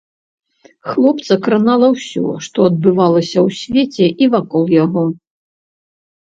[0.93, 5.05] Хлопца кранала ўсё, што адбывалася ў свеце і вакол яго.